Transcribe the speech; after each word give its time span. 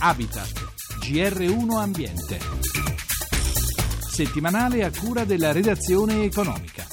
Habitat, 0.00 0.52
GR1 1.00 1.70
Ambiente. 1.72 2.38
Settimanale 4.08 4.84
a 4.84 4.92
cura 4.96 5.24
della 5.24 5.50
redazione 5.50 6.22
economica. 6.22 6.86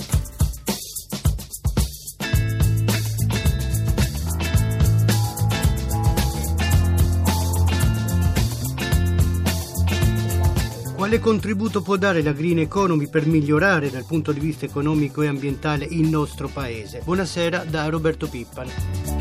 Quale 10.95 11.19
contributo 11.19 11.83
può 11.83 11.97
dare 11.97 12.23
la 12.23 12.31
green 12.31 12.57
economy 12.57 13.07
per 13.07 13.27
migliorare 13.27 13.91
dal 13.91 14.05
punto 14.05 14.31
di 14.31 14.39
vista 14.39 14.65
economico 14.65 15.21
e 15.21 15.27
ambientale 15.27 15.85
il 15.85 16.07
nostro 16.07 16.47
paese? 16.47 17.01
Buonasera 17.03 17.65
da 17.65 17.87
Roberto 17.87 18.27
Pippan. 18.27 19.14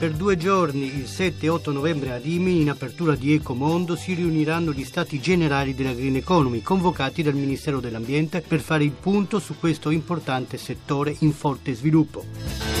Per 0.00 0.12
due 0.12 0.38
giorni, 0.38 0.96
il 0.96 1.06
7 1.06 1.44
e 1.44 1.48
8 1.50 1.72
novembre 1.72 2.12
a 2.12 2.16
Rimini, 2.16 2.62
in 2.62 2.70
apertura 2.70 3.14
di 3.14 3.34
Ecomondo, 3.34 3.96
si 3.96 4.14
riuniranno 4.14 4.72
gli 4.72 4.82
stati 4.82 5.20
generali 5.20 5.74
della 5.74 5.92
Green 5.92 6.16
Economy, 6.16 6.62
convocati 6.62 7.22
dal 7.22 7.34
Ministero 7.34 7.80
dell'Ambiente 7.80 8.40
per 8.40 8.60
fare 8.60 8.84
il 8.84 8.92
punto 8.92 9.38
su 9.38 9.58
questo 9.58 9.90
importante 9.90 10.56
settore 10.56 11.14
in 11.18 11.34
forte 11.34 11.74
sviluppo. 11.74 12.79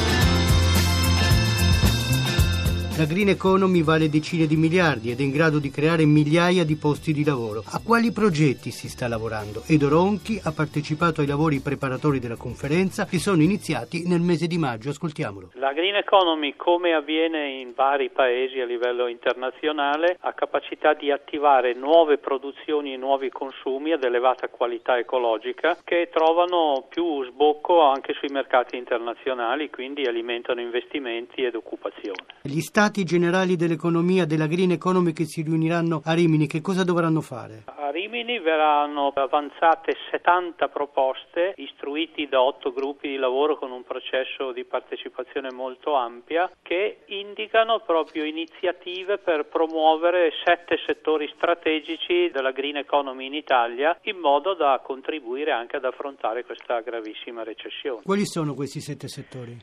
La 3.00 3.06
green 3.06 3.30
economy 3.30 3.82
vale 3.82 4.10
decine 4.10 4.44
di 4.44 4.56
miliardi 4.56 5.10
ed 5.10 5.20
è 5.20 5.22
in 5.22 5.30
grado 5.30 5.58
di 5.58 5.70
creare 5.70 6.04
migliaia 6.04 6.66
di 6.66 6.76
posti 6.76 7.14
di 7.14 7.24
lavoro. 7.24 7.62
A 7.64 7.80
quali 7.82 8.12
progetti 8.12 8.70
si 8.70 8.90
sta 8.90 9.08
lavorando? 9.08 9.62
Edo 9.66 9.88
Ronchi 9.88 10.38
ha 10.44 10.52
partecipato 10.52 11.22
ai 11.22 11.26
lavori 11.26 11.60
preparatori 11.60 12.18
della 12.18 12.36
conferenza 12.36 13.06
che 13.06 13.18
sono 13.18 13.40
iniziati 13.40 14.06
nel 14.06 14.20
mese 14.20 14.46
di 14.46 14.58
maggio. 14.58 14.90
Ascoltiamolo. 14.90 15.52
La 15.54 15.72
green 15.72 15.94
economy, 15.94 16.56
come 16.56 16.92
avviene 16.92 17.48
in 17.48 17.72
vari 17.74 18.10
paesi 18.10 18.60
a 18.60 18.66
livello 18.66 19.06
internazionale, 19.06 20.18
ha 20.20 20.34
capacità 20.34 20.92
di 20.92 21.10
attivare 21.10 21.72
nuove 21.72 22.18
produzioni 22.18 22.92
e 22.92 22.98
nuovi 22.98 23.30
consumi 23.30 23.92
ad 23.92 24.04
elevata 24.04 24.48
qualità 24.48 24.98
ecologica 24.98 25.78
che 25.82 26.10
trovano 26.12 26.84
più 26.90 27.24
sbocco 27.24 27.80
anche 27.80 28.12
sui 28.12 28.28
mercati 28.30 28.76
internazionali, 28.76 29.70
quindi 29.70 30.04
alimentano 30.04 30.60
investimenti 30.60 31.44
ed 31.44 31.54
occupazione. 31.54 32.26
Gli 32.42 32.60
stati 32.60 32.88
stati 32.90 33.04
generali 33.04 33.54
dell'economia 33.54 34.26
della 34.26 34.48
Green 34.48 34.72
Economy 34.72 35.12
che 35.12 35.24
si 35.24 35.42
riuniranno 35.42 36.02
a 36.04 36.12
Rimini, 36.12 36.48
che 36.48 36.60
cosa 36.60 36.82
dovranno 36.82 37.20
fare? 37.20 37.62
A 37.66 37.90
Rimini 37.90 38.40
verranno 38.40 39.12
avanzate 39.14 39.94
70 40.10 40.66
proposte, 40.66 41.54
istruiti 41.58 42.26
da 42.26 42.42
otto 42.42 42.72
gruppi 42.72 43.08
di 43.08 43.16
lavoro 43.16 43.56
con 43.56 43.70
un 43.70 43.84
processo 43.84 44.50
di 44.50 44.64
partecipazione 44.64 45.52
molto 45.52 45.94
ampia, 45.94 46.50
che 46.62 47.02
indicano 47.06 47.78
proprio 47.86 48.24
iniziative 48.24 49.18
per 49.18 49.46
promuovere 49.46 50.32
sette 50.44 50.76
settori 50.84 51.30
strategici 51.36 52.30
della 52.32 52.50
Green 52.50 52.76
Economy 52.76 53.26
in 53.26 53.34
Italia, 53.34 53.96
in 54.02 54.18
modo 54.18 54.54
da 54.54 54.80
contribuire 54.82 55.52
anche 55.52 55.76
ad 55.76 55.84
affrontare 55.84 56.44
questa 56.44 56.80
gravissima 56.80 57.44
recessione. 57.44 58.02
Quali 58.02 58.26
sono 58.26 58.54
questi 58.54 58.80
sette 58.80 59.06
settori? 59.06 59.56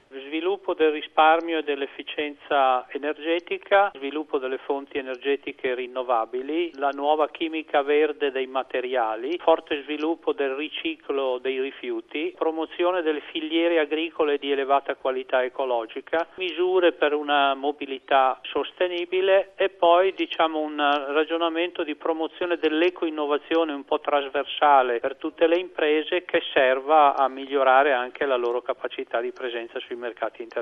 Sviluppo 0.67 0.83
del 0.83 1.01
risparmio 1.01 1.59
e 1.59 1.63
dell'efficienza 1.63 2.85
energetica 2.89 3.89
sviluppo 3.95 4.37
delle 4.37 4.57
fonti 4.57 4.97
energetiche 4.97 5.73
rinnovabili, 5.73 6.71
la 6.75 6.89
nuova 6.89 7.29
chimica 7.29 7.83
verde 7.83 8.31
dei 8.31 8.47
materiali, 8.47 9.37
forte 9.37 9.81
sviluppo 9.83 10.33
del 10.33 10.55
riciclo 10.55 11.37
dei 11.37 11.61
rifiuti, 11.61 12.33
promozione 12.37 13.01
delle 13.01 13.21
filiere 13.31 13.79
agricole 13.79 14.37
di 14.37 14.51
elevata 14.51 14.95
qualità 14.95 15.41
ecologica, 15.41 16.27
misure 16.35 16.91
per 16.91 17.13
una 17.13 17.53
mobilità 17.53 18.37
sostenibile 18.41 19.53
e 19.55 19.69
poi 19.69 20.13
diciamo 20.17 20.59
un 20.59 20.75
ragionamento 21.13 21.83
di 21.83 21.95
promozione 21.95 22.57
dell'eco-innovazione 22.57 23.71
un 23.71 23.85
po' 23.85 24.01
trasversale 24.01 24.99
per 24.99 25.15
tutte 25.15 25.47
le 25.47 25.59
imprese 25.59 26.25
che 26.25 26.41
serva 26.51 27.15
a 27.15 27.29
migliorare 27.29 27.93
anche 27.93 28.25
la 28.25 28.35
loro 28.35 28.61
capacità 28.61 29.21
di 29.21 29.31
presenza 29.31 29.79
sui 29.79 29.95
mercati 29.95 30.41
internazionali. 30.41 30.55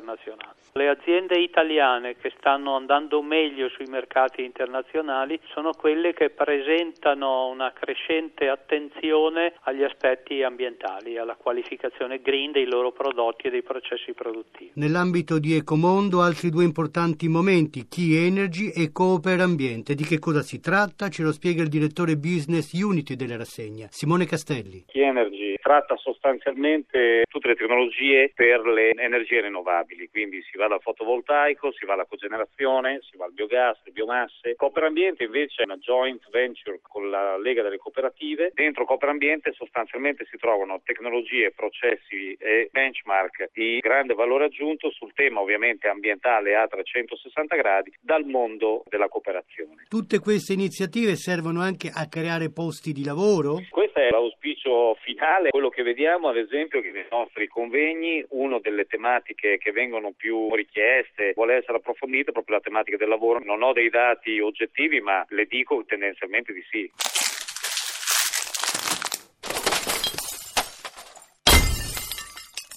Le 0.74 0.90
aziende 0.90 1.40
italiane 1.40 2.16
che 2.16 2.34
stanno 2.38 2.76
andando 2.76 3.22
meglio 3.22 3.70
sui 3.70 3.86
mercati 3.86 4.44
internazionali 4.44 5.40
sono 5.54 5.72
quelle 5.72 6.14
che 6.14 6.32
presentano 6.32 7.48
una 7.48 7.72
crescente 7.72 8.50
attenzione 8.50 9.54
agli 9.62 9.84
aspetti 9.84 10.44
ambientali, 10.44 11.18
alla 11.18 11.36
qualificazione 11.36 12.20
green 12.20 12.52
dei 12.52 12.66
loro 12.66 12.92
prodotti 12.92 13.48
e 13.48 13.52
dei 13.52 13.64
processi 13.64 14.14
produttivi. 14.14 14.72
Nell'ambito 14.76 15.40
di 15.40 15.56
Ecomondo 15.56 16.22
altri 16.22 16.50
due 16.50 16.64
importanti 16.64 17.28
momenti, 17.28 17.88
Key 17.88 18.26
Energy 18.26 18.72
e 18.76 18.92
Cooper 18.92 19.40
Ambiente. 19.40 19.96
Di 19.96 20.04
che 20.04 20.20
cosa 20.20 20.42
si 20.42 20.60
tratta? 20.60 21.10
Ce 21.10 21.24
lo 21.24 21.32
spiega 21.32 21.62
il 21.62 21.70
direttore 21.70 22.18
Business 22.18 22.74
Unity 22.74 23.16
della 23.16 23.38
rassegna, 23.38 23.88
Simone 23.92 24.26
Castelli. 24.26 24.84
Key 24.88 25.04
Energy 25.04 25.45
tratta 25.66 25.98
sostanzialmente 25.98 27.24
tutte 27.28 27.48
le 27.48 27.56
tecnologie 27.56 28.32
per 28.36 28.68
le 28.68 28.92
energie 28.92 29.42
rinnovabili, 29.42 30.10
quindi 30.10 30.40
si 30.44 30.58
va 30.58 30.68
dal 30.68 30.80
fotovoltaico, 30.80 31.72
si 31.72 31.88
va 31.88 31.94
alla 31.94 32.06
cogenerazione, 32.06 33.00
si 33.02 33.18
va 33.18 33.26
al 33.26 33.34
biogas, 33.34 33.80
le 33.84 33.92
biomasse. 33.92 34.54
Cooperambiente 34.56 35.24
invece 35.24 35.64
è 35.64 35.66
una 35.66 35.78
joint 35.78 36.30
venture 36.30 36.82
con 36.84 37.10
la 37.10 37.40
Lega 37.40 37.64
delle 37.64 37.80
Cooperative. 37.80 38.52
Dentro 38.54 38.86
Cooperambiente 38.86 39.54
sostanzialmente 39.54 40.28
si 40.30 40.38
trovano 40.38 40.82
tecnologie, 40.84 41.50
processi 41.50 42.34
e 42.38 42.70
benchmark 42.72 43.50
di 43.52 43.80
grande 43.80 44.14
valore 44.14 44.46
aggiunto 44.46 44.92
sul 44.92 45.14
tema 45.16 45.40
ovviamente 45.40 45.88
ambientale 45.88 46.56
a 46.56 46.68
360 46.68 47.56
gradi 47.56 47.92
dal 48.00 48.24
mondo 48.26 48.84
della 48.88 49.08
cooperazione. 49.08 49.86
Tutte 49.90 50.20
queste 50.20 50.54
iniziative 50.54 51.16
servono 51.16 51.62
anche 51.62 51.90
a 51.92 52.08
creare 52.08 52.52
posti 52.52 52.92
di 52.92 53.04
lavoro? 53.04 53.62
Questo 53.72 53.98
è 53.98 54.10
l'auspicio 54.12 54.96
finale, 55.02 55.50
quello 55.56 55.70
che 55.70 55.84
vediamo 55.84 56.28
ad 56.28 56.36
esempio 56.36 56.82
che 56.82 56.92
nei 56.92 57.06
nostri 57.10 57.48
convegni 57.48 58.22
una 58.32 58.60
delle 58.60 58.84
tematiche 58.84 59.58
che 59.58 59.72
vengono 59.72 60.12
più 60.12 60.54
richieste 60.54 61.32
vuole 61.34 61.56
essere 61.56 61.78
approfondita 61.78 62.34
proprio 62.34 62.58
la 62.58 62.62
tematica 62.62 62.98
del 62.98 63.08
lavoro. 63.08 63.40
Non 63.42 63.64
ho 63.64 63.72
dei 63.72 63.90
dati 63.90 64.38
oggettivi 64.42 65.00
ma 65.00 65.26
le 65.30 65.46
dico 65.46 65.82
tendenzialmente 65.86 66.52
di 66.52 66.62
sì. 66.70 66.92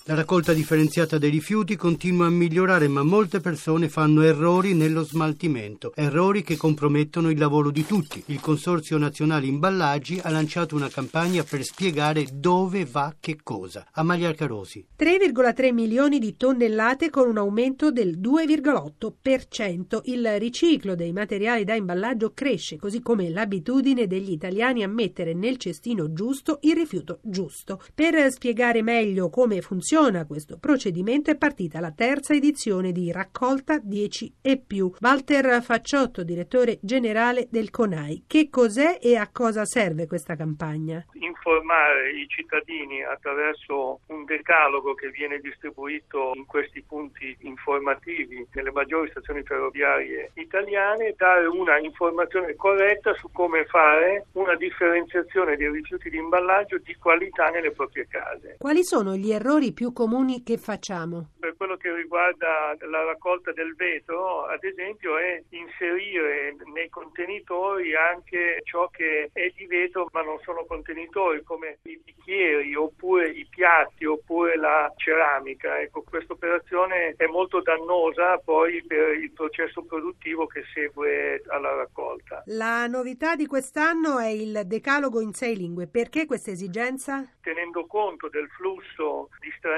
La 0.08 0.14
raccolta 0.14 0.54
differenziata 0.54 1.18
dei 1.18 1.28
rifiuti 1.28 1.76
continua 1.76 2.28
a 2.28 2.30
migliorare, 2.30 2.88
ma 2.88 3.02
molte 3.02 3.40
persone 3.40 3.90
fanno 3.90 4.22
errori 4.22 4.72
nello 4.72 5.02
smaltimento, 5.02 5.92
errori 5.94 6.42
che 6.42 6.56
compromettono 6.56 7.28
il 7.28 7.38
lavoro 7.38 7.70
di 7.70 7.84
tutti. 7.84 8.22
Il 8.28 8.40
Consorzio 8.40 8.96
Nazionale 8.96 9.44
Imballaggi 9.44 10.18
ha 10.22 10.30
lanciato 10.30 10.74
una 10.74 10.88
campagna 10.88 11.42
per 11.42 11.62
spiegare 11.62 12.26
dove 12.32 12.86
va 12.86 13.16
che 13.20 13.36
cosa. 13.42 13.86
Amalia 13.92 14.32
Carosi. 14.32 14.82
3,3 14.98 15.74
milioni 15.74 16.18
di 16.18 16.38
tonnellate 16.38 17.10
con 17.10 17.28
un 17.28 17.36
aumento 17.36 17.90
del 17.90 18.18
2,8%. 18.18 20.00
Il 20.04 20.26
riciclo 20.38 20.94
dei 20.94 21.12
materiali 21.12 21.64
da 21.64 21.74
imballaggio 21.74 22.32
cresce, 22.32 22.78
così 22.78 23.02
come 23.02 23.28
l'abitudine 23.28 24.06
degli 24.06 24.32
italiani 24.32 24.82
a 24.82 24.88
mettere 24.88 25.34
nel 25.34 25.58
cestino 25.58 26.14
giusto 26.14 26.60
il 26.62 26.72
rifiuto 26.72 27.18
giusto. 27.20 27.82
Per 27.94 28.32
spiegare 28.32 28.80
meglio 28.80 29.28
come 29.28 29.60
funziona 29.60 29.96
funziona 29.98 30.26
questo 30.26 30.58
procedimento 30.58 31.32
è 31.32 31.36
partita 31.36 31.80
la 31.80 31.90
terza 31.90 32.32
edizione 32.32 32.92
di 32.92 33.10
Raccolta 33.10 33.78
10 33.82 34.36
e 34.40 34.56
più. 34.64 34.92
Walter 35.00 35.60
Facciotto, 35.60 36.22
direttore 36.22 36.78
generale 36.82 37.48
del 37.50 37.70
CONAI. 37.70 38.24
Che 38.28 38.48
cos'è 38.48 38.98
e 39.02 39.16
a 39.16 39.28
cosa 39.32 39.64
serve 39.64 40.06
questa 40.06 40.36
campagna? 40.36 41.04
Informare 41.14 42.12
i 42.12 42.28
cittadini 42.28 43.02
attraverso 43.02 44.00
un 44.06 44.24
decalogo 44.24 44.94
che 44.94 45.10
viene 45.10 45.40
distribuito 45.40 46.30
in 46.34 46.46
questi 46.46 46.80
punti 46.82 47.36
informativi 47.40 48.46
nelle 48.52 48.70
maggiori 48.70 49.10
stazioni 49.10 49.42
ferroviarie 49.42 50.30
italiane, 50.34 51.14
dare 51.16 51.46
una 51.46 51.78
informazione 51.78 52.54
corretta 52.54 53.14
su 53.14 53.30
come 53.32 53.64
fare 53.64 54.26
una 54.32 54.54
differenziazione 54.54 55.56
dei 55.56 55.70
rifiuti 55.72 56.08
di 56.08 56.18
imballaggio 56.18 56.78
di 56.78 56.94
qualità 56.94 57.48
nelle 57.48 57.72
proprie 57.72 58.06
case. 58.08 58.56
Quali 58.58 58.84
sono 58.84 59.16
gli 59.16 59.32
errori 59.32 59.72
più 59.72 59.87
più 59.88 59.92
comuni 59.92 60.42
che 60.42 60.58
facciamo? 60.58 61.30
Per 61.38 61.56
quello 61.56 61.76
che 61.76 61.92
riguarda 61.92 62.76
la 62.90 63.04
raccolta 63.04 63.52
del 63.52 63.74
vetro, 63.74 64.44
ad 64.44 64.62
esempio, 64.62 65.16
è 65.16 65.42
inserire 65.50 66.56
nei 66.74 66.88
contenitori 66.88 67.94
anche 67.94 68.60
ciò 68.64 68.88
che 68.88 69.30
è 69.32 69.52
di 69.56 69.66
vetro 69.66 70.08
ma 70.12 70.22
non 70.22 70.38
sono 70.42 70.64
contenitori 70.66 71.42
come 71.42 71.78
i 71.82 72.00
bicchieri 72.04 72.74
oppure 72.74 73.30
i 73.30 73.46
piatti 73.48 74.04
oppure 74.04 74.56
la 74.56 74.92
ceramica. 74.96 75.80
Ecco, 75.80 76.02
questa 76.02 76.34
operazione 76.34 77.14
è 77.16 77.26
molto 77.26 77.62
dannosa 77.62 78.38
poi 78.38 78.84
per 78.86 79.14
il 79.14 79.32
processo 79.32 79.82
produttivo 79.84 80.46
che 80.46 80.64
segue 80.74 81.42
alla 81.48 81.74
raccolta. 81.74 82.42
La 82.46 82.86
novità 82.86 83.36
di 83.36 83.46
quest'anno 83.46 84.18
è 84.18 84.28
il 84.28 84.62
decalogo 84.66 85.20
in 85.20 85.32
sei 85.32 85.56
lingue. 85.56 85.86
Perché 85.86 86.26
questa 86.26 86.50
esigenza? 86.50 87.26
Tenendo 87.40 87.86
conto 87.86 88.28
del 88.28 88.48
flusso 88.50 89.30
di 89.40 89.50
stranieri 89.56 89.77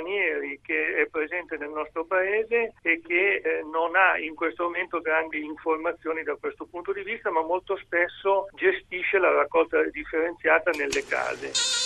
che 0.63 0.97
è 0.97 1.07
presente 1.07 1.57
nel 1.57 1.71
nostro 1.71 2.05
paese 2.05 2.75
e 2.83 3.01
che 3.07 3.37
eh, 3.37 3.63
non 3.63 3.97
ha 3.97 4.19
in 4.19 4.35
questo 4.35 4.65
momento 4.65 5.01
grandi 5.01 5.45
informazioni 5.45 6.23
da 6.23 6.37
questo 6.37 6.67
punto 6.67 6.93
di 6.93 7.03
vista, 7.03 7.31
ma 7.31 7.43
molto 7.43 7.77
spesso 7.77 8.49
gestisce 8.55 9.19
la 9.19 9.33
raccolta 9.33 9.83
differenziata 9.85 10.71
nelle 10.73 11.05
case. 11.07 11.80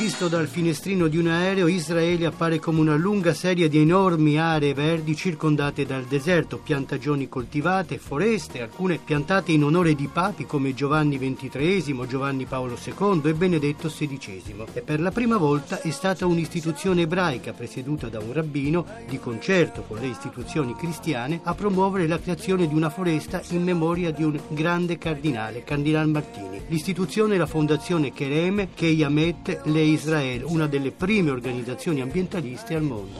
Visto 0.00 0.28
dal 0.28 0.48
finestrino 0.48 1.08
di 1.08 1.18
un 1.18 1.26
aereo, 1.26 1.66
Israele 1.66 2.24
appare 2.24 2.58
come 2.58 2.80
una 2.80 2.96
lunga 2.96 3.34
serie 3.34 3.68
di 3.68 3.80
enormi 3.80 4.38
aree 4.38 4.72
verdi 4.72 5.14
circondate 5.14 5.84
dal 5.84 6.04
deserto, 6.04 6.56
piantagioni 6.56 7.28
coltivate, 7.28 7.98
foreste, 7.98 8.62
alcune 8.62 8.96
piantate 8.96 9.52
in 9.52 9.62
onore 9.62 9.94
di 9.94 10.08
papi 10.10 10.46
come 10.46 10.72
Giovanni 10.72 11.18
XXIII, 11.18 12.06
Giovanni 12.08 12.46
Paolo 12.46 12.78
II 12.82 13.20
e 13.24 13.34
Benedetto 13.34 13.88
XVI. 13.88 14.64
E 14.72 14.80
per 14.80 15.02
la 15.02 15.10
prima 15.10 15.36
volta 15.36 15.82
è 15.82 15.90
stata 15.90 16.24
un'istituzione 16.24 17.02
ebraica 17.02 17.52
presieduta 17.52 18.08
da 18.08 18.20
un 18.20 18.32
rabbino, 18.32 18.86
di 19.06 19.18
concerto 19.18 19.82
con 19.82 19.98
le 19.98 20.06
istituzioni 20.06 20.74
cristiane, 20.74 21.40
a 21.42 21.54
promuovere 21.54 22.06
la 22.06 22.18
creazione 22.18 22.66
di 22.66 22.74
una 22.74 22.88
foresta 22.88 23.42
in 23.50 23.62
memoria 23.62 24.10
di 24.12 24.24
un 24.24 24.40
grande 24.48 24.96
cardinale, 24.96 25.62
Cardinal 25.62 26.08
Martini. 26.08 26.62
L'istituzione 26.68 27.34
è 27.34 27.38
la 27.38 27.44
fondazione 27.44 28.14
Kereme 28.14 28.70
Keyamet 28.72 29.60
Lei 29.64 29.89
Israele, 29.90 30.44
una 30.44 30.66
delle 30.66 30.90
prime 30.90 31.30
organizzazioni 31.30 32.00
ambientaliste 32.00 32.74
al 32.74 32.82
mondo. 32.82 33.18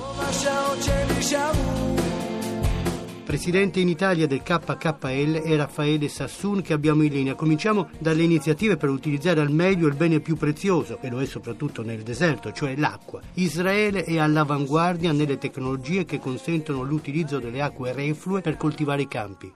Presidente 3.31 3.79
in 3.79 3.89
Italia 3.89 4.27
del 4.27 4.43
KKL 4.43 5.43
è 5.43 5.57
Raffaele 5.57 6.09
Sassoon 6.09 6.63
che 6.63 6.73
abbiamo 6.73 7.05
in 7.05 7.13
linea. 7.13 7.37
Cominciamo 7.37 7.91
dalle 7.99 8.25
iniziative 8.25 8.77
per 8.77 8.89
utilizzare 8.89 9.41
al 9.41 9.53
meglio 9.53 9.87
il 9.87 9.95
bene 9.95 10.19
più 10.19 10.37
prezioso, 10.37 10.99
e 11.01 11.09
lo 11.09 11.21
è 11.21 11.27
soprattutto 11.27 11.83
nel 11.83 12.03
deserto, 12.03 12.51
cioè 12.51 12.75
l'acqua. 12.75 13.21
Israele 13.35 14.03
è 14.03 14.19
all'avanguardia 14.19 15.13
nelle 15.13 15.39
tecnologie 15.39 16.05
che 16.05 16.19
consentono 16.19 16.83
l'utilizzo 16.83 17.39
delle 17.39 17.63
acque 17.63 17.93
reflue 17.93 18.41
per 18.41 18.57
coltivare 18.57 19.03
i 19.03 19.09
campi 19.09 19.53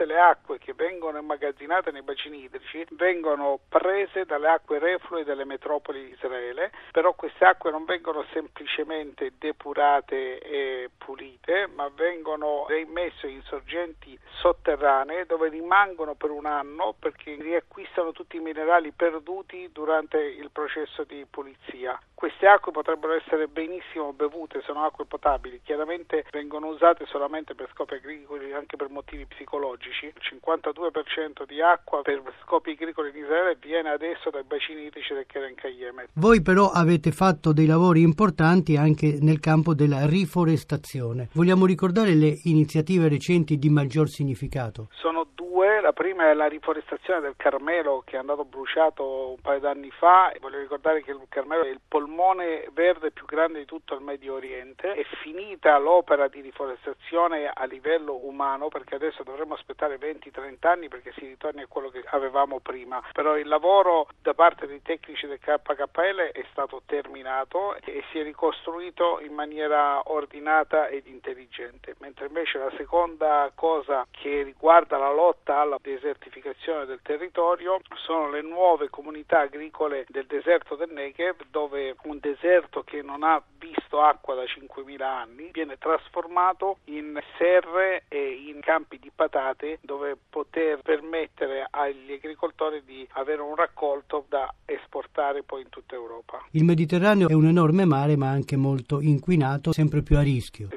tutte 0.00 0.06
le 0.06 0.18
acque 0.18 0.58
che 0.58 0.72
vengono 0.72 1.18
immagazzinate 1.18 1.90
nei 1.90 2.00
bacini 2.00 2.44
idrici 2.44 2.86
vengono 2.92 3.60
prese 3.68 4.24
dalle 4.24 4.48
acque 4.48 4.78
reflue 4.78 5.24
delle 5.24 5.44
metropoli 5.44 6.02
di 6.02 6.12
Israele, 6.12 6.72
però 6.90 7.12
queste 7.12 7.44
acque 7.44 7.70
non 7.70 7.84
vengono 7.84 8.24
semplicemente 8.32 9.32
depurate 9.36 10.38
e 10.38 10.90
pulite, 10.96 11.66
ma 11.74 11.90
vengono 11.94 12.64
reimmesse 12.66 13.26
in 13.26 13.42
sorgenti 13.42 14.18
sotterranee 14.40 15.26
dove 15.26 15.50
rimangono 15.50 16.14
per 16.14 16.30
un 16.30 16.46
anno 16.46 16.94
perché 16.98 17.36
riacquistano 17.38 18.12
tutti 18.12 18.36
i 18.36 18.40
minerali 18.40 18.92
perduti 18.92 19.68
durante 19.70 20.18
il 20.18 20.50
processo 20.50 21.04
di 21.04 21.26
pulizia. 21.28 22.00
Queste 22.20 22.46
acque 22.46 22.70
potrebbero 22.70 23.14
essere 23.14 23.48
benissimo 23.48 24.12
bevute, 24.12 24.60
sono 24.66 24.84
acque 24.84 25.06
potabili, 25.06 25.62
chiaramente 25.64 26.26
vengono 26.32 26.66
usate 26.66 27.06
solamente 27.06 27.54
per 27.54 27.70
scopi 27.72 27.94
agricoli, 27.94 28.52
anche 28.52 28.76
per 28.76 28.90
motivi 28.90 29.24
psicologici. 29.24 30.04
Il 30.04 30.38
52% 30.38 31.46
di 31.46 31.62
acqua 31.62 32.02
per 32.02 32.22
scopi 32.42 32.72
agricoli 32.72 33.08
in 33.08 33.24
Israele 33.24 33.56
viene 33.58 33.88
adesso 33.88 34.28
dai 34.28 34.42
bacini 34.42 34.84
idrici 34.84 35.14
del 35.14 35.24
Keren 35.24 35.54
Kayem. 35.54 36.08
Voi 36.12 36.42
però 36.42 36.68
avete 36.68 37.10
fatto 37.10 37.54
dei 37.54 37.64
lavori 37.64 38.02
importanti 38.02 38.76
anche 38.76 39.16
nel 39.22 39.40
campo 39.40 39.72
della 39.72 40.04
riforestazione. 40.04 41.30
Vogliamo 41.32 41.64
ricordare 41.64 42.12
le 42.12 42.38
iniziative 42.44 43.08
recenti 43.08 43.56
di 43.56 43.70
maggior 43.70 44.10
significato? 44.10 44.88
Sono 44.92 45.26
due, 45.34 45.49
la 45.80 45.92
prima 45.92 46.30
è 46.30 46.34
la 46.34 46.46
riforestazione 46.46 47.20
del 47.20 47.34
Carmelo 47.36 48.02
che 48.04 48.16
è 48.16 48.18
andato 48.18 48.44
bruciato 48.44 49.30
un 49.30 49.40
paio 49.40 49.58
d'anni 49.58 49.90
fa. 49.90 50.32
Voglio 50.40 50.58
ricordare 50.58 51.02
che 51.02 51.10
il 51.10 51.20
Carmelo 51.28 51.64
è 51.64 51.68
il 51.68 51.80
polmone 51.86 52.68
verde 52.72 53.10
più 53.10 53.26
grande 53.26 53.58
di 53.58 53.64
tutto 53.64 53.94
il 53.94 54.00
Medio 54.00 54.34
Oriente. 54.34 54.94
È 54.94 55.04
finita 55.22 55.76
l'opera 55.78 56.28
di 56.28 56.40
riforestazione 56.40 57.50
a 57.52 57.64
livello 57.64 58.24
umano 58.24 58.68
perché 58.68 58.94
adesso 58.94 59.22
dovremmo 59.22 59.54
aspettare 59.54 59.98
20-30 59.98 60.66
anni 60.66 60.88
perché 60.88 61.12
si 61.12 61.26
ritorni 61.26 61.62
a 61.62 61.66
quello 61.66 61.90
che 61.90 62.02
avevamo 62.06 62.60
prima. 62.60 63.02
Però 63.12 63.36
il 63.36 63.48
lavoro 63.48 64.08
da 64.22 64.34
parte 64.34 64.66
dei 64.66 64.80
tecnici 64.82 65.26
del 65.26 65.40
KKL 65.40 66.30
è 66.32 66.44
stato 66.50 66.82
terminato 66.86 67.76
e 67.84 68.02
si 68.10 68.18
è 68.18 68.22
ricostruito 68.22 69.20
in 69.20 69.34
maniera 69.34 70.00
ordinata 70.10 70.88
ed 70.88 71.06
intelligente. 71.06 71.94
Mentre 71.98 72.26
invece 72.26 72.58
la 72.58 72.72
seconda 72.76 73.50
cosa 73.54 74.06
che 74.10 74.42
riguarda 74.42 74.96
la 74.96 75.12
lotta 75.12 75.49
alla 75.58 75.78
desertificazione 75.80 76.86
del 76.86 77.00
territorio 77.02 77.80
sono 78.04 78.30
le 78.30 78.42
nuove 78.42 78.88
comunità 78.88 79.40
agricole 79.40 80.06
del 80.08 80.26
deserto 80.26 80.76
del 80.76 80.90
Negev 80.92 81.42
dove 81.50 81.96
un 82.04 82.18
deserto 82.20 82.82
che 82.82 83.02
non 83.02 83.22
ha 83.22 83.42
visto 83.58 84.00
acqua 84.00 84.34
da 84.34 84.42
5.000 84.42 85.02
anni 85.02 85.50
viene 85.52 85.76
trasformato 85.78 86.78
in 86.84 87.18
serre 87.36 88.04
e 88.08 88.44
in 88.48 88.60
campi 88.60 88.98
di 88.98 89.10
patate 89.14 89.78
dove 89.82 90.16
poter 90.28 90.80
permettere 90.82 91.66
agli 91.68 92.12
agricoltori 92.12 92.82
di 92.84 93.06
avere 93.12 93.42
un 93.42 93.54
raccolto 93.54 94.24
da 94.28 94.52
esportare 94.64 95.42
poi 95.42 95.62
in 95.62 95.68
tutta 95.68 95.94
Europa. 95.94 96.44
Il 96.52 96.64
Mediterraneo 96.64 97.28
è 97.28 97.34
un 97.34 97.46
enorme 97.46 97.84
mare 97.84 98.16
ma 98.16 98.28
anche 98.30 98.56
molto 98.56 99.00
inquinato, 99.00 99.72
sempre 99.72 100.02
più 100.02 100.16
a 100.16 100.22
rischio. 100.22 100.68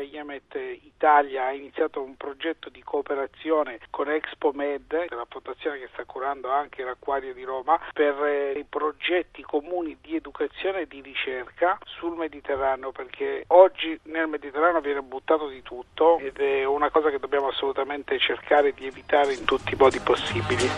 Kayemet 0.00 0.54
Italia 0.82 1.46
ha 1.46 1.52
iniziato 1.52 2.02
un 2.02 2.16
progetto 2.16 2.68
di 2.68 2.82
cooperazione 2.82 3.80
con 3.90 4.08
Expo 4.20 4.52
Med, 4.52 4.92
la 5.08 5.26
fondazione 5.28 5.78
che 5.78 5.88
sta 5.92 6.04
curando 6.04 6.50
anche 6.50 6.84
l'acquario 6.84 7.32
di 7.32 7.42
Roma, 7.42 7.80
per 7.94 8.22
eh, 8.22 8.58
i 8.58 8.64
progetti 8.68 9.42
comuni 9.42 9.96
di 10.00 10.14
educazione 10.14 10.82
e 10.82 10.86
di 10.86 11.00
ricerca 11.00 11.78
sul 11.84 12.16
Mediterraneo, 12.16 12.92
perché 12.92 13.44
oggi 13.48 13.98
nel 14.04 14.28
Mediterraneo 14.28 14.80
viene 14.82 15.00
buttato 15.00 15.48
di 15.48 15.62
tutto 15.62 16.18
ed 16.18 16.36
è 16.36 16.64
una 16.64 16.90
cosa 16.90 17.08
che 17.08 17.18
dobbiamo 17.18 17.48
assolutamente 17.48 18.18
cercare 18.18 18.72
di 18.72 18.86
evitare 18.86 19.32
in 19.32 19.44
tutti 19.44 19.72
i 19.72 19.76
modi 19.78 19.98
possibili. 20.00 20.68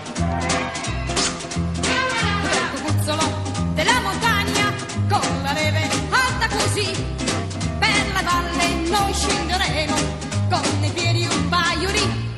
per 7.78 8.12
la 8.12 8.22
valle 8.22 8.88
noi 8.88 9.12
scenderemo 9.12 9.94
con 10.48 10.84
i 10.84 10.90
piedi 10.94 11.26
un 11.26 11.48
paio 11.48 11.90
di 11.90 12.31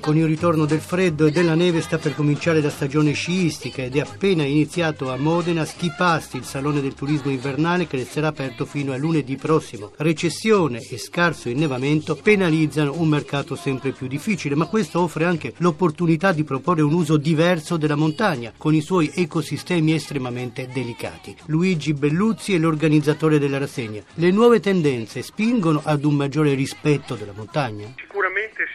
con 0.00 0.14
il 0.14 0.26
ritorno 0.26 0.66
del 0.66 0.80
freddo 0.80 1.24
e 1.24 1.30
della 1.30 1.54
neve 1.54 1.80
sta 1.80 1.96
per 1.96 2.14
cominciare 2.14 2.60
la 2.60 2.68
stagione 2.68 3.12
sciistica 3.12 3.82
ed 3.82 3.96
è 3.96 4.00
appena 4.00 4.44
iniziato 4.44 5.10
a 5.10 5.16
Modena 5.16 5.64
Ski 5.64 5.90
Past, 5.96 6.34
il 6.34 6.44
salone 6.44 6.82
del 6.82 6.92
turismo 6.92 7.30
invernale 7.30 7.86
che 7.86 7.96
resterà 7.96 8.28
aperto 8.28 8.66
fino 8.66 8.92
a 8.92 8.98
lunedì 8.98 9.36
prossimo. 9.36 9.92
Recessione 9.96 10.80
e 10.82 10.98
scarso 10.98 11.48
innevamento 11.48 12.14
penalizzano 12.14 12.92
un 12.98 13.08
mercato 13.08 13.56
sempre 13.56 13.92
più 13.92 14.06
difficile, 14.06 14.54
ma 14.54 14.66
questo 14.66 15.00
offre 15.00 15.24
anche 15.24 15.54
l'opportunità 15.56 16.32
di 16.32 16.44
proporre 16.44 16.82
un 16.82 16.92
uso 16.92 17.16
diverso 17.16 17.78
della 17.78 17.96
montagna, 17.96 18.52
con 18.54 18.74
i 18.74 18.82
suoi 18.82 19.10
ecosistemi 19.14 19.94
estremamente 19.94 20.68
delicati. 20.70 21.34
Luigi 21.46 21.94
Belluzzi 21.94 22.52
è 22.52 22.58
l'organizzatore 22.58 23.38
della 23.38 23.56
rassegna. 23.56 24.02
Le 24.14 24.30
nuove 24.30 24.60
tendenze 24.60 25.22
spingono 25.22 25.80
ad 25.82 26.04
un 26.04 26.14
maggiore 26.16 26.52
rispetto 26.52 27.14
della 27.14 27.32
montagna? 27.34 27.94
Sicuramente 27.96 28.25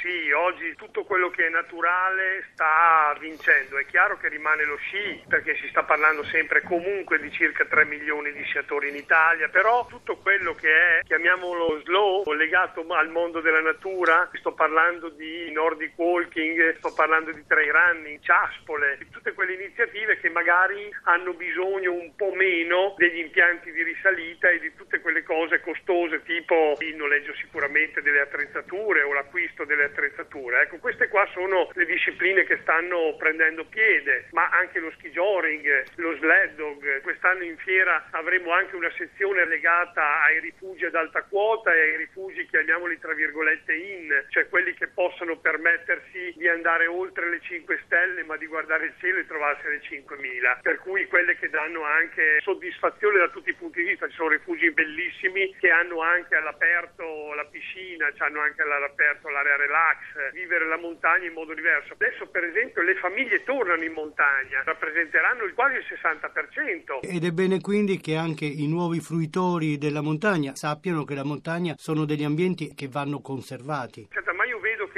sì, 0.02 0.32
oggi 0.32 0.76
tutto 0.76 1.04
quello 1.04 1.30
che 1.30 1.48
è 1.48 1.50
naturale 1.50 2.46
sta 2.54 3.16
vincendo. 3.20 3.78
È 3.78 3.86
chiaro 3.86 4.18
che 4.18 4.28
rimane 4.28 4.64
lo 4.66 4.76
sci, 4.78 5.24
perché 5.28 5.56
si 5.56 5.68
sta 5.70 5.84
parlando 5.84 6.24
sempre 6.26 6.62
comunque 6.62 7.20
di 7.20 7.32
circa 7.32 7.66
3 7.66 7.86
milioni 7.86 8.32
di 8.32 8.44
sciatori 8.44 8.90
in 8.90 8.96
Italia, 8.96 9.50
però 9.50 9.88
tutto 9.88 10.18
quello 10.18 10.54
che 10.54 10.72
è, 10.72 11.02
chiamiamolo 11.04 11.82
slow, 11.84 12.32
legato 12.34 12.86
al 12.90 13.10
mondo 13.10 13.42
della 13.42 13.62
natura, 13.62 14.30
sto 14.34 14.54
parlando 14.54 15.10
di 15.10 15.52
Nordic 15.52 15.94
Walking, 15.96 16.78
sto 16.78 16.94
parlando 16.94 17.32
di 17.32 17.44
trail 17.48 17.72
running, 17.72 18.20
ciaspole, 18.22 19.00
tutte 19.12 19.34
quelle 19.34 19.54
iniziative 19.54 20.20
che 20.20 20.30
magari 20.30 20.90
hanno 21.04 21.34
bisogno 21.34 21.94
un 21.94 22.16
po' 22.16 22.34
meno 22.34 22.94
degli 22.98 23.20
impianti 23.20 23.72
di 23.72 23.84
risalita 23.84 24.50
e 24.50 24.60
di 24.60 24.74
tutte 24.76 25.00
quelle 25.00 25.24
cose 25.24 25.62
costose, 25.62 26.22
tipo 26.24 26.78
il 26.80 26.96
noleggio 26.96 27.34
sicuramente 27.36 28.02
delle 28.02 28.22
attrezzature 28.22 29.02
o 29.02 29.14
l'acquisto 29.14 29.66
delle 29.72 29.86
attrezzature. 29.86 30.62
Ecco, 30.64 30.78
queste 30.78 31.08
qua 31.08 31.26
sono 31.34 31.70
le 31.74 31.86
discipline 31.86 32.44
che 32.44 32.60
stanno 32.62 33.16
prendendo 33.18 33.66
piede, 33.66 34.28
ma 34.32 34.50
anche 34.50 34.80
lo 34.80 34.92
ski 34.92 35.10
joring, 35.12 35.86
lo 35.96 36.16
sled 36.18 36.56
dog. 36.56 37.02
Quest'anno 37.02 37.44
in 37.44 37.58
fiera 37.58 38.08
avremo 38.12 38.52
anche 38.52 38.76
una 38.76 38.92
sezione 38.98 39.46
legata 39.46 40.24
ai 40.24 40.40
rifugi 40.40 40.86
ad 40.86 40.96
alta 40.96 41.24
quota 41.24 41.74
e 41.74 41.80
ai 41.80 41.98
rifugi, 41.98 42.46
chiamiamoli 42.48 43.00
tra 43.00 43.14
virgolette, 43.14 43.74
in, 43.74 44.26
cioè 44.30 44.50
quelli 44.50 44.74
che 44.74 44.88
possono 44.88 45.38
permettersi 45.38 46.34
di 46.36 46.48
andare 46.48 46.88
oltre 46.88 47.30
le 47.30 47.40
5 47.40 47.80
stelle 47.86 48.24
ma 48.24 48.36
di 48.36 48.48
guardare 48.48 48.86
il 48.86 48.94
cielo 49.00 49.20
e 49.20 49.28
trovarsi 49.28 49.66
alle 49.66 49.82
5.000. 49.82 50.62
Per 50.62 50.80
cui 50.80 51.06
quelle 51.08 51.38
che 51.38 51.50
danno 51.50 51.84
anche 51.84 52.40
soddisfazione 52.42 53.20
da 53.20 53.30
tutti 53.30 53.50
i 53.50 53.56
punti 53.56 53.82
di 53.82 53.90
vista. 53.90 54.08
Ci 54.08 54.16
sono 54.16 54.30
rifugi 54.30 54.70
bellissimi 54.72 55.56
che 55.60 55.70
hanno 55.70 56.02
anche 56.02 56.36
all'aperto 56.36 57.34
la 57.34 57.46
piscina, 57.46 58.12
hanno 58.18 58.42
anche 58.42 58.62
all'aperto 58.62 59.30
l'area 59.30 59.58
relax, 59.62 60.34
vivere 60.34 60.68
la 60.68 60.78
montagna 60.78 61.28
in 61.28 61.34
modo 61.34 61.54
diverso. 61.54 61.94
Adesso 61.94 62.28
per 62.28 62.44
esempio 62.44 62.82
le 62.82 62.96
famiglie 62.96 63.44
tornano 63.44 63.84
in 63.84 63.94
montagna, 63.94 64.64
rappresenteranno 64.64 65.46
quasi 65.54 65.78
il 65.78 65.86
60%. 65.86 67.00
Ed 67.02 67.24
è 67.24 67.32
bene 67.32 67.62
quindi 67.62 67.98
che 67.98 68.16
anche 68.16 68.46
i 68.46 68.68
nuovi 68.68 69.00
fruitori 69.00 69.78
della 69.78 70.02
montagna 70.02 70.56
sappiano 70.56 71.04
che 71.04 71.16
la 71.16 71.24
montagna 71.24 71.76
sono 71.78 72.06
degli 72.06 72.24
ambienti 72.24 72.74
che 72.74 72.88
vanno 72.88 73.22
conservati. 73.22 74.08
Certo, 74.12 74.31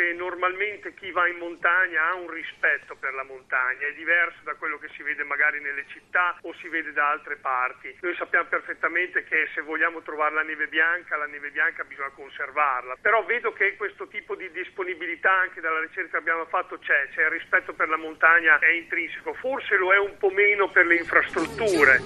che 0.03 0.11
normalmente 0.11 0.93
chi 0.93 1.11
va 1.11 1.27
in 1.29 1.37
montagna 1.37 2.09
ha 2.09 2.15
un 2.15 2.29
rispetto 2.29 2.95
per 2.99 3.13
la 3.13 3.23
montagna, 3.23 3.87
è 3.87 3.93
diverso 3.93 4.39
da 4.43 4.53
quello 4.55 4.77
che 4.77 4.89
si 4.95 5.01
vede 5.01 5.23
magari 5.23 5.61
nelle 5.61 5.85
città 5.87 6.37
o 6.41 6.53
si 6.59 6.67
vede 6.67 6.91
da 6.91 7.09
altre 7.09 7.37
parti. 7.37 7.95
Noi 8.01 8.13
sappiamo 8.15 8.47
perfettamente 8.49 9.23
che 9.23 9.47
se 9.55 9.61
vogliamo 9.61 10.01
trovare 10.01 10.35
la 10.35 10.43
neve 10.43 10.67
bianca, 10.67 11.15
la 11.15 11.25
neve 11.25 11.51
bianca 11.51 11.85
bisogna 11.85 12.11
conservarla, 12.13 12.97
però 12.99 13.23
vedo 13.23 13.53
che 13.53 13.77
questo 13.77 14.07
tipo 14.07 14.35
di 14.35 14.51
disponibilità 14.51 15.31
anche 15.31 15.61
dalla 15.61 15.79
ricerca 15.79 16.11
che 16.11 16.17
abbiamo 16.17 16.45
fatto 16.45 16.77
c'è, 16.79 17.07
c'è 17.13 17.23
il 17.23 17.29
rispetto 17.29 17.71
per 17.73 17.87
la 17.87 17.97
montagna 17.97 18.59
è 18.59 18.71
intrinseco, 18.71 19.33
forse 19.35 19.77
lo 19.77 19.93
è 19.93 19.97
un 19.99 20.17
po' 20.17 20.31
meno 20.31 20.69
per 20.69 20.85
le 20.85 20.95
infrastrutture. 20.95 22.01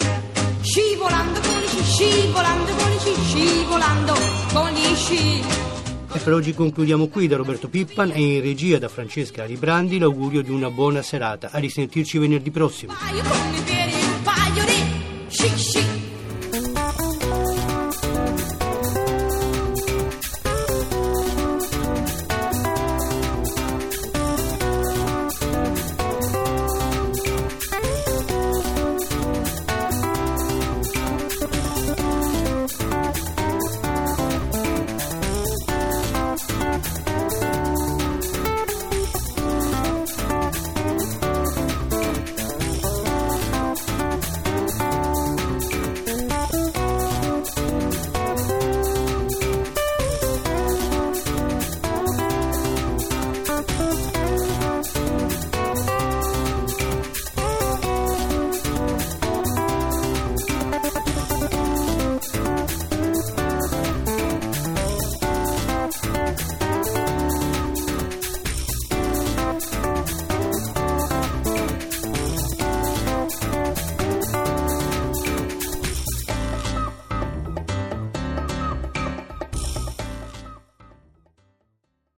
Scivolando 0.61 1.39
con 1.39 1.59
gli 1.61 1.81
sci, 1.81 2.05
scivolando 2.05 2.71
con 2.75 2.89
gli 2.91 2.99
sci, 2.99 3.13
scivolando 3.25 4.13
con 4.53 4.69
gli 4.69 4.95
sci. 4.95 5.66
E 6.13 6.19
per 6.19 6.33
oggi 6.33 6.53
concludiamo 6.53 7.07
qui 7.07 7.27
da 7.27 7.35
Roberto 7.35 7.67
Pippan 7.67 8.11
e 8.11 8.35
in 8.35 8.41
regia 8.41 8.79
da 8.79 8.87
Francesca 8.87 9.43
Alibrandi 9.43 9.97
l'augurio 9.99 10.41
di 10.41 10.51
una 10.51 10.69
buona 10.69 11.01
serata. 11.01 11.49
A 11.51 11.59
risentirci 11.59 12.17
venerdì 12.17 12.49
prossimo. 12.49 12.93